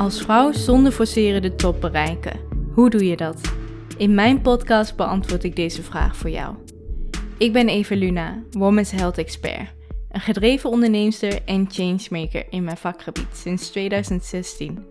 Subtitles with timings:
[0.00, 2.40] Als vrouw zonder forceren de top bereiken.
[2.74, 3.52] Hoe doe je dat?
[3.96, 6.54] In mijn podcast beantwoord ik deze vraag voor jou.
[7.38, 9.74] Ik ben Eva Luna, Women's Health Expert.
[10.10, 14.86] Een gedreven onderneemster en changemaker in mijn vakgebied sinds 2016.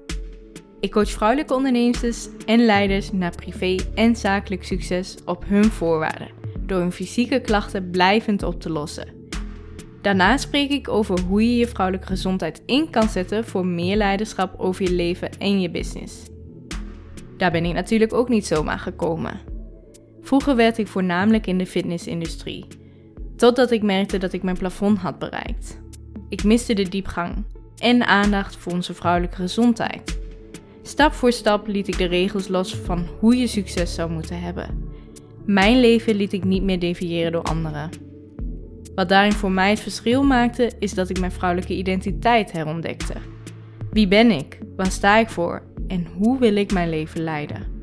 [0.80, 6.80] Ik coach vrouwelijke ondernemers en leiders naar privé en zakelijk succes op hun voorwaarden, door
[6.80, 9.19] hun fysieke klachten blijvend op te lossen.
[10.02, 14.60] Daarna spreek ik over hoe je je vrouwelijke gezondheid in kan zetten voor meer leiderschap
[14.60, 16.16] over je leven en je business.
[17.38, 19.40] Daar ben ik natuurlijk ook niet zomaar gekomen.
[20.22, 22.66] Vroeger werkte ik voornamelijk in de fitnessindustrie,
[23.36, 25.80] totdat ik merkte dat ik mijn plafond had bereikt.
[26.30, 27.46] Ik miste de diepgang
[27.78, 30.20] en aandacht voor onze vrouwelijke gezondheid.
[30.82, 34.84] Stap voor stap liet ik de regels los van hoe je succes zou moeten hebben.
[35.46, 38.09] Mijn leven liet ik niet meer deviëren door anderen.
[38.96, 43.14] Wat daarin voor mij het verschil maakte, is dat ik mijn vrouwelijke identiteit herontdekte.
[43.92, 44.60] Wie ben ik?
[44.76, 45.62] Waar sta ik voor?
[45.88, 47.78] En hoe wil ik mijn leven leiden?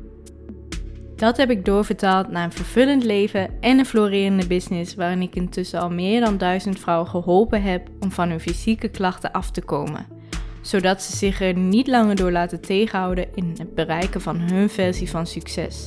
[1.15, 5.81] Dat heb ik doorvertaald naar een vervullend leven en een florerende business waarin ik intussen
[5.81, 10.05] al meer dan duizend vrouwen geholpen heb om van hun fysieke klachten af te komen,
[10.61, 15.09] zodat ze zich er niet langer door laten tegenhouden in het bereiken van hun versie
[15.09, 15.83] van succes.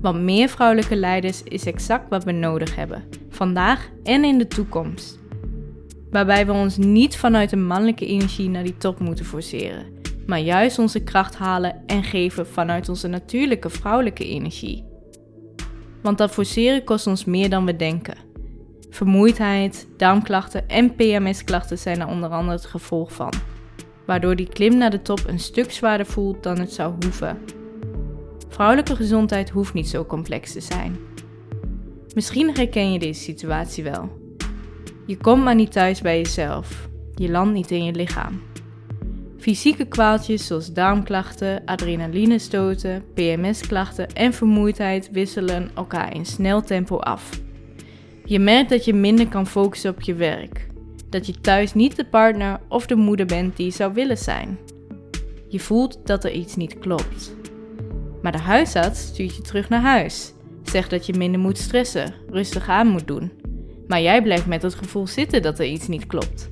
[0.00, 3.04] Want meer vrouwelijke leiders is exact wat we nodig hebben,
[3.38, 5.18] vandaag en in de toekomst.
[6.10, 9.86] Waarbij we ons niet vanuit de mannelijke energie naar die top moeten forceren,
[10.26, 14.84] maar juist onze kracht halen en geven vanuit onze natuurlijke vrouwelijke energie.
[16.02, 18.16] Want dat forceren kost ons meer dan we denken.
[18.90, 23.32] Vermoeidheid, darmklachten en PMS-klachten zijn er onder andere het gevolg van,
[24.06, 27.38] waardoor die klim naar de top een stuk zwaarder voelt dan het zou hoeven
[28.48, 31.07] Vrouwelijke gezondheid hoeft niet zo complex te zijn.
[32.18, 34.08] Misschien herken je deze situatie wel.
[35.06, 36.88] Je komt maar niet thuis bij jezelf.
[37.14, 38.42] Je landt niet in je lichaam.
[39.38, 47.40] Fysieke kwaaltjes zoals darmklachten, adrenalinestoten, PMS-klachten en vermoeidheid wisselen elkaar in snel tempo af.
[48.24, 50.66] Je merkt dat je minder kan focussen op je werk.
[51.10, 54.58] Dat je thuis niet de partner of de moeder bent die je zou willen zijn.
[55.48, 57.34] Je voelt dat er iets niet klopt.
[58.22, 60.32] Maar de huisarts stuurt je terug naar huis.
[60.70, 63.32] Zegt dat je minder moet stressen, rustig aan moet doen.
[63.86, 66.50] Maar jij blijft met het gevoel zitten dat er iets niet klopt.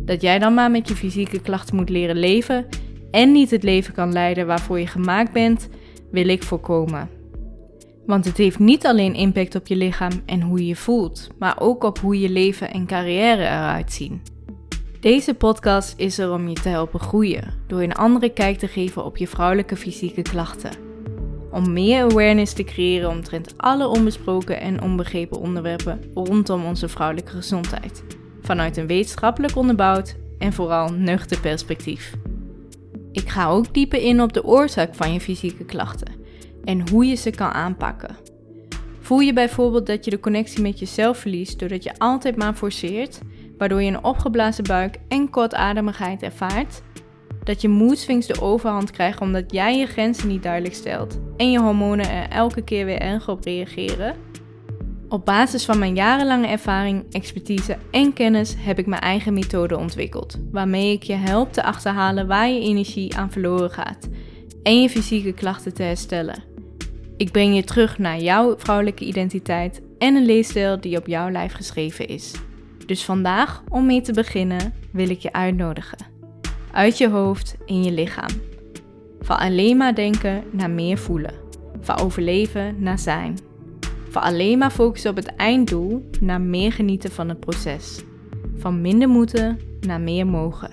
[0.00, 2.66] Dat jij dan maar met je fysieke klachten moet leren leven
[3.10, 5.68] en niet het leven kan leiden waarvoor je gemaakt bent,
[6.10, 7.08] wil ik voorkomen.
[8.06, 11.60] Want het heeft niet alleen impact op je lichaam en hoe je je voelt, maar
[11.60, 14.22] ook op hoe je leven en carrière eruit zien.
[15.00, 19.04] Deze podcast is er om je te helpen groeien, door een andere kijk te geven
[19.04, 20.89] op je vrouwelijke fysieke klachten
[21.50, 28.04] om meer awareness te creëren omtrent alle onbesproken en onbegrepen onderwerpen rondom onze vrouwelijke gezondheid.
[28.42, 32.14] Vanuit een wetenschappelijk onderbouwd en vooral nuchter perspectief.
[33.12, 36.12] Ik ga ook dieper in op de oorzaak van je fysieke klachten
[36.64, 38.16] en hoe je ze kan aanpakken.
[39.00, 43.20] Voel je bijvoorbeeld dat je de connectie met jezelf verliest doordat je altijd maar forceert,
[43.58, 46.82] waardoor je een opgeblazen buik en kortademigheid ervaart?
[47.50, 51.60] Dat je moedswings de overhand krijgen omdat jij je grenzen niet duidelijk stelt en je
[51.60, 54.16] hormonen er elke keer weer erg op reageren?
[55.08, 60.38] Op basis van mijn jarenlange ervaring, expertise en kennis heb ik mijn eigen methode ontwikkeld,
[60.52, 64.08] waarmee ik je help te achterhalen waar je energie aan verloren gaat
[64.62, 66.42] en je fysieke klachten te herstellen.
[67.16, 71.52] Ik breng je terug naar jouw vrouwelijke identiteit en een leefstijl die op jouw lijf
[71.52, 72.32] geschreven is.
[72.86, 76.18] Dus vandaag, om mee te beginnen, wil ik je uitnodigen
[76.72, 78.30] uit je hoofd in je lichaam.
[79.20, 81.34] Van alleen maar denken naar meer voelen.
[81.80, 83.38] Van overleven naar zijn.
[84.08, 88.02] Van alleen maar focussen op het einddoel naar meer genieten van het proces.
[88.56, 90.70] Van minder moeten naar meer mogen.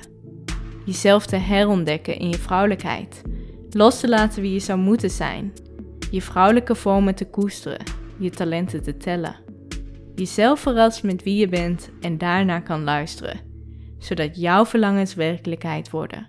[0.85, 3.21] Jezelf te herontdekken in je vrouwelijkheid.
[3.69, 5.53] Los te laten wie je zou moeten zijn.
[6.11, 7.85] Je vrouwelijke vormen te koesteren.
[8.17, 9.35] Je talenten te tellen.
[10.15, 13.46] Jezelf verrast met wie je bent en daarna kan luisteren
[13.97, 16.27] zodat jouw verlangens werkelijkheid worden.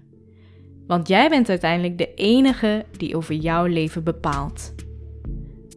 [0.86, 4.74] Want jij bent uiteindelijk de enige die over jouw leven bepaalt.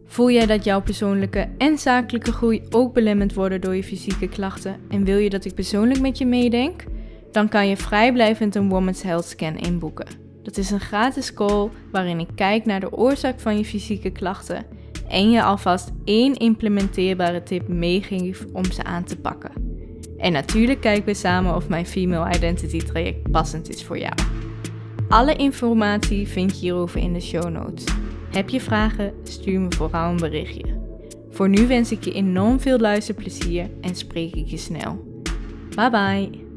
[0.06, 4.76] Voel jij dat jouw persoonlijke en zakelijke groei ook belemmerd worden door je fysieke klachten
[4.88, 6.84] en wil je dat ik persoonlijk met je meedenk?
[7.30, 10.06] Dan kan je vrijblijvend een Women's Health Scan inboeken.
[10.42, 14.64] Dat is een gratis call waarin ik kijk naar de oorzaak van je fysieke klachten
[15.08, 19.71] en je alvast één implementeerbare tip meegeef om ze aan te pakken.
[20.22, 24.14] En natuurlijk kijken we samen of mijn Female Identity traject passend is voor jou.
[25.08, 27.84] Alle informatie vind je hierover in de show notes.
[28.30, 29.12] Heb je vragen?
[29.22, 30.80] Stuur me vooral een berichtje.
[31.30, 35.22] Voor nu wens ik je enorm veel luisterplezier en spreek ik je snel.
[35.74, 36.51] Bye bye!